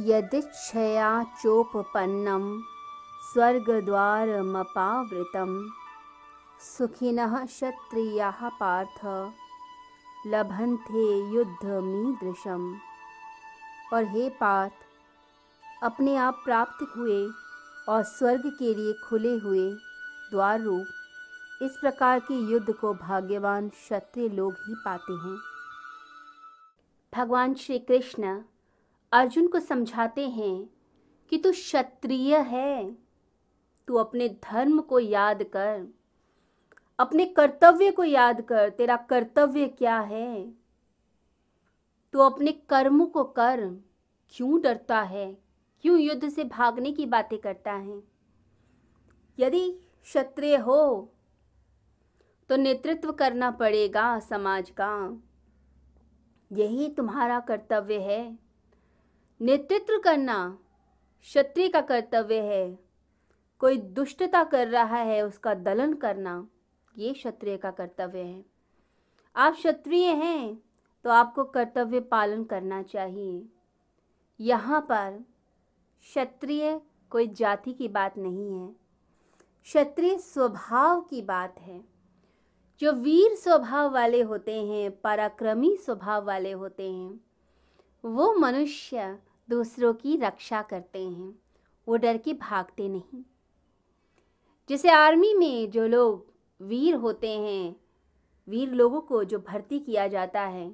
[0.00, 2.62] यदिच्छया चोपपन्नं
[3.32, 5.70] स्वर्गद्वारमपावृतं
[6.60, 9.30] सुखिनः क्षत्रियाः पार्थ,
[10.26, 12.76] लभन्ते युद्धमीदृशम।
[13.92, 14.72] और हे पार्थ,
[15.82, 17.28] अपने आप प्राप्त हुए
[17.88, 19.76] और स्वर्ग के लिए खुले हुए
[20.30, 20.86] द्वार रूप
[21.62, 25.38] इस प्रकार के युद्ध को भाग्यवान क्षत्रिय लोग ही पाते हैं।
[27.14, 28.42] भगवान श्री कृष्ण
[29.12, 30.70] अर्जुन को समझाते हैं
[31.30, 32.96] कि तू क्षत्रिय है।
[33.88, 35.86] तू अपने धर्म को याद कर,
[36.98, 40.50] अपने कर्तव्य को याद कर, तेरा कर्तव्य क्या है?
[42.12, 43.60] तू अपने कर्म को कर।
[44.28, 45.36] क्यों डरता है?
[45.80, 48.02] क्यों युद्ध से भागने की बातें करता है?
[49.38, 49.70] यदि
[50.02, 51.12] क्षत्रिय हो
[52.50, 55.22] तो नेतृत्व करना पड़ेगा समाज का।
[56.52, 58.47] यही तुम्हारा कर्तव्य है।
[59.40, 60.58] नेतृत्व करना
[61.22, 62.78] क्षत्रिय का कर्तव्य है।
[63.60, 66.48] कोई दुष्टता कर रहा है, उसका दलन करना
[66.98, 68.44] ये क्षत्रिय का कर्तव्य है।
[69.36, 70.58] आप क्षत्रिय हैं
[71.04, 73.46] तो आपको कर्तव्य पालन करना चाहिए।
[74.40, 75.24] यहाँ पर
[76.02, 78.68] क्षत्रिय कोई जाति की बात नहीं है।
[79.66, 81.80] क्षत्रिय स्वभाव की बात है।
[82.80, 87.20] जो वीर स्वभाव वाले होते हैं, पराक्रमी स्वभाव वाले होते हैं,
[88.04, 89.18] वो मनुष्य
[89.48, 91.34] दूसरों की रक्षा करते हैं,
[91.86, 93.22] वो डर के भागते नहीं।
[94.70, 96.26] जैसे आर्मी में जो लोग
[96.60, 97.76] वीर होते हैं,
[98.48, 100.70] वीर लोगों को जो भर्ती किया जाता है,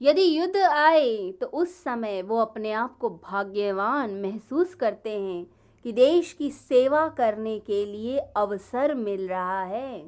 [0.00, 5.44] यदि युद्ध आए तो उस समय वो अपने आप को भाग्यवान महसूस करते हैं
[5.84, 9.98] कि देश की सेवा करने के लिए अवसर मिल रहा है।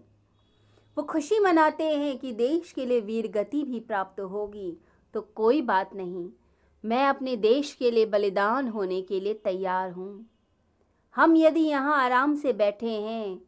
[0.97, 4.77] वो खुशी मनाते हैं कि देश के लिए वीर गति भी प्राप्त होगी
[5.15, 6.29] तो कोई बात नहीं।
[6.85, 10.27] मैं अपने देश के लिए बलिदान होने के लिए तैयार हूँ।
[11.17, 13.39] हम यदि यहाँ आराम से बैठे हैं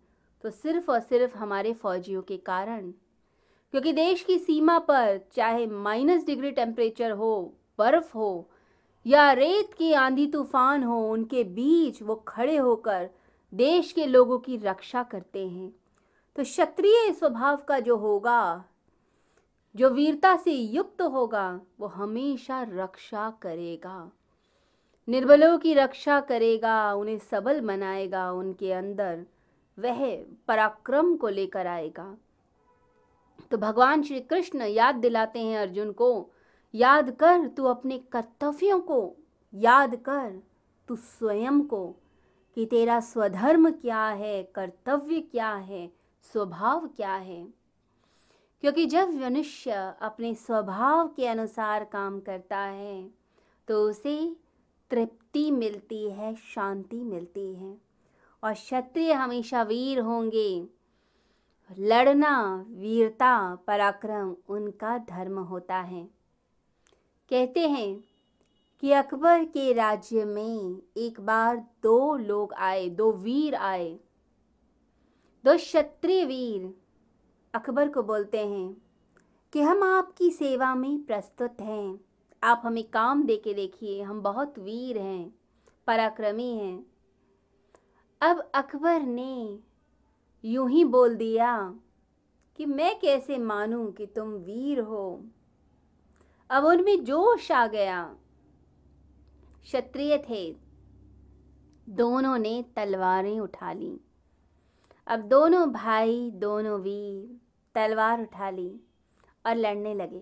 [0.44, 2.90] तो सिर्फ़ और सिर्फ़ हमारे फौजियों के कारण।
[3.72, 8.48] क्योंकि देश की सीमा पर, चाहे माइनस डिग्री टेम्परेचर हो, बर्फ़ हो,
[9.06, 13.08] या रेत की आंधी तूफ़ान हो, उनके बीच वो खड़े होकर
[13.54, 15.70] देश के लोगों की रक्षा करते हैं।
[16.36, 18.64] तो क्षत्रिय स्वभाव का जो होगा
[19.76, 24.12] जो वीरता से युक्त होगा, वो हमेशा रक्षा करेगा।
[25.08, 29.26] निर्बलों की रक्षा करेगा, उन्हें सबल बनाएगा, उनके अंदर
[29.78, 32.16] वह पराक्रम को लेकर आएगा।
[33.50, 36.30] तो भगवान श्री कृष्ण याद दिलाते हैं अर्जुन को,
[36.74, 39.16] याद कर तू अपने कर्तव्यों को,
[39.54, 40.42] याद कर
[40.88, 41.94] तू स्वयं को,
[42.54, 47.55] कि तेरा स्वधर्म क्या है, कर्तव्य क्या है, स्वभाव क्या है।
[48.60, 53.10] क्योंकि जब मनुष्य अपने स्वभाव के अनुसार काम करता है
[53.68, 54.36] तो उसे
[54.90, 57.80] तृप्ति मिलती है, शांति मिलती है।
[58.44, 60.66] और क्षत्रिय हमेशा वीर होंगे।
[61.78, 66.04] लड़ना, वीरता, पराक्रम, उनका धर्म होता है।
[67.30, 68.04] कहते हैं
[68.80, 74.00] कि अकबर के राज्य में एक बार दो लोग आए, दो वीर आए।
[75.44, 76.85] दो क्षत्रिय वीर
[77.56, 78.82] अकबर को बोलते हैं
[79.52, 82.00] कि हम आपकी सेवा में प्रस्तुत हैं।
[82.42, 85.34] आप हमें काम दे के देखिए, हम बहुत वीर हैं,
[85.86, 86.86] पराक्रमी हैं।
[88.20, 89.58] अब अकबर ने
[90.44, 91.74] यूँ ही बोल दिया
[92.56, 95.24] कि मैं कैसे मानूं कि तुम वीर हो।
[96.50, 98.16] अब उनमें जोश आ गया।
[99.62, 100.56] क्षत्रिय थे।
[101.88, 104.00] दोनों ने तलवारें उठा ली।
[105.06, 107.45] अब दोनों भाई, दोनों वीर
[107.76, 108.80] तलवार उठा ली
[109.46, 110.20] और लड़ने लगे।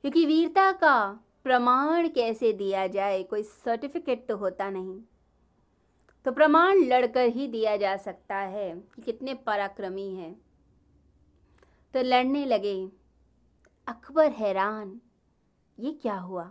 [0.00, 5.00] क्योंकि वीरता का प्रमाण कैसे दिया जाए, कोई सर्टिफिकेट तो होता नहीं।
[6.24, 10.34] तो प्रमाण लड़कर ही दिया जा सकता है कि कितने पराक्रमी हैं।
[11.94, 12.88] तो लड़ने लगे।
[13.86, 15.00] अकबर हैरान,
[15.78, 16.50] ये क्या हुआ?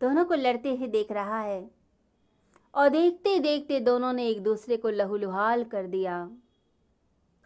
[0.00, 1.70] दोनों को लड़ते ही देख रहा है
[2.74, 6.30] और देखते देखते दोनों ने एक दूसरे को लहूलुहाल कर दिया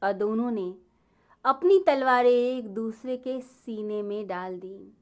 [0.02, 0.74] और दोनों ने
[1.44, 4.92] अपनी तलवारें एक दूसरे के सीने में डाल दी।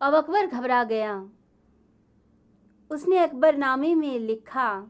[0.00, 1.30] अब अकबर घबरा गया।
[2.90, 4.88] उसने अकबरनामे में लिखा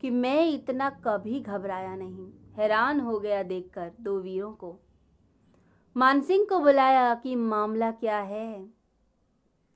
[0.00, 4.80] कि मैं इतना कभी घबराया नहीं, हैरान हो गया देखकर दो वीरों को।
[5.96, 8.66] मानसिंह को बुलाया कि मामला क्या है?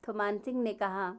[0.04, 1.14] तो मानसिंह ने कहा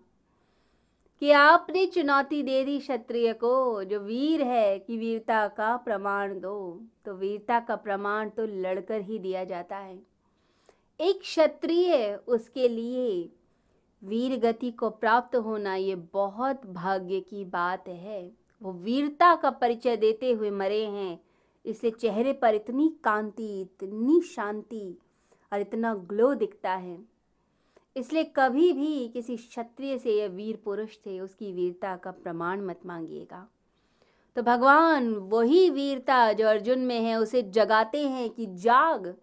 [1.22, 6.82] कि आपने चुनौती दे दी क्षत्रिय को, जो वीर है, कि वीरता का प्रमाण दो।
[7.06, 10.00] तो वीरता का प्रमाण तो लड़कर ही दिया जाता है।
[11.00, 13.30] एक क्षत्रिय, उसके लिए
[14.04, 18.32] वीर गति को प्राप्त होना, ये बहुत भाग्य की बात है।
[18.62, 21.20] वो वीरता का परिचय देते हुए मरे हैं।
[21.66, 24.98] इससे चेहरे पर इतनी कांति, इतनी शांति
[25.54, 27.17] और इतना ग्लो दिखता है।
[27.98, 32.80] इसलिए कभी भी किसी क्षत्रिय से या वीर पुरुष से उसकी वीरता का प्रमाण मत
[32.86, 33.48] मांगिएगा।
[34.36, 39.16] तो भगवान, वही वीरता जो अर्जुन में है, उसे जगाते हैं कि जाग।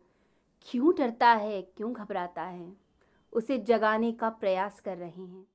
[0.70, 1.62] क्यों डरता है?
[1.62, 2.72] क्यों घबराता है?
[3.32, 5.46] उसे जगाने का प्रयास कर रहे हैं।